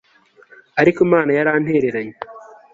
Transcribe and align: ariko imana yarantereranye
ariko 0.81 0.99
imana 1.07 1.29
yarantereranye 1.37 2.15